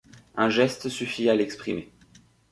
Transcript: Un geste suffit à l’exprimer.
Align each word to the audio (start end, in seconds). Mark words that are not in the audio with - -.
Un 0.35 0.49
geste 0.49 0.89
suffit 0.89 1.29
à 1.29 1.35
l’exprimer. 1.35 1.91